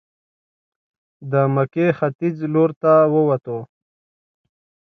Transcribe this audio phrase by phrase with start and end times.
[1.31, 3.59] د مکې ختیځ لورته ووتو.